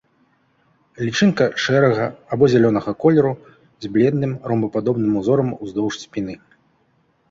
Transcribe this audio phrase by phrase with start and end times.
[1.07, 3.33] Лічынка шэрага або зялёнага колеру
[3.87, 6.35] з бледным, ромбападобным узорам уздоўж спіны.